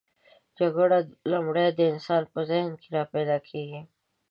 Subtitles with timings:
[0.57, 0.99] جګړه
[1.31, 3.81] لومړی د انسان په ذهن کې راپیداکیږي.